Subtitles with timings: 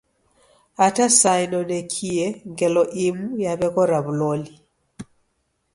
[0.77, 4.53] Hata saa inonekie ngelo imu yaweghora wuloli.